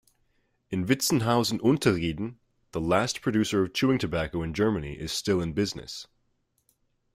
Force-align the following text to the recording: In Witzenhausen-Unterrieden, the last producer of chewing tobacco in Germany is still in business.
In 0.71 0.87
Witzenhausen-Unterrieden, 0.87 2.39
the 2.71 2.81
last 2.81 3.21
producer 3.21 3.61
of 3.61 3.71
chewing 3.73 3.99
tobacco 3.99 4.41
in 4.41 4.51
Germany 4.55 4.93
is 4.95 5.11
still 5.11 5.39
in 5.41 5.53
business. 5.53 6.07